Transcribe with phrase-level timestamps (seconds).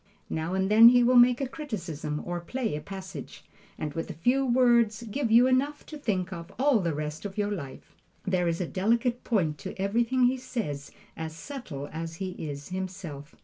[0.31, 3.43] Now and then he will make a criticism or play a passage,
[3.77, 7.37] and with a few words give you enough to think of all the rest of
[7.37, 7.93] your life.
[8.25, 13.35] There is a delicate point to everything he says as subtle as he is himself.